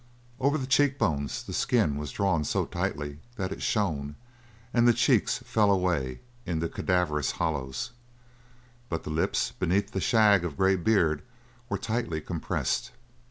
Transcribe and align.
Over 0.39 0.57
the 0.57 0.65
cheek 0.65 0.97
bones 0.97 1.43
the 1.43 1.53
skin 1.53 1.95
was 1.95 2.09
drawn 2.09 2.43
so 2.43 2.65
tightly 2.65 3.19
that 3.37 3.51
it 3.51 3.61
shone, 3.61 4.15
and 4.73 4.87
the 4.87 4.93
cheeks 4.93 5.37
fell 5.45 5.69
away 5.69 6.21
into 6.43 6.67
cadaverous 6.69 7.33
hollows. 7.33 7.91
But 8.89 9.03
the 9.03 9.11
lips, 9.11 9.51
beneath 9.51 9.91
the 9.91 10.01
shag 10.01 10.43
of 10.43 10.57
grey 10.57 10.75
beard, 10.75 11.21
were 11.69 11.77
tightly 11.77 12.19
compressed. 12.19 12.89